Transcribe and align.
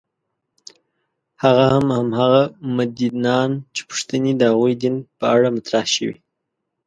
هغه 1.43 1.65
هم 1.73 1.87
هماغه 1.99 2.43
متدینان 2.75 3.49
چې 3.75 3.81
پوښتنې 3.89 4.31
د 4.35 4.41
هغوی 4.51 4.73
دین 4.81 4.95
په 5.19 5.23
اړه 5.35 5.47
مطرح 5.57 5.85
شوې. 5.95 6.15